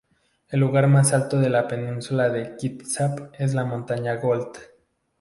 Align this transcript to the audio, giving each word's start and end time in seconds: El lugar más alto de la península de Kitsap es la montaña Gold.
El 0.49 0.61
lugar 0.61 0.87
más 0.87 1.13
alto 1.13 1.39
de 1.39 1.51
la 1.51 1.67
península 1.67 2.29
de 2.29 2.55
Kitsap 2.57 3.35
es 3.37 3.53
la 3.53 3.65
montaña 3.65 4.15
Gold. 4.15 4.57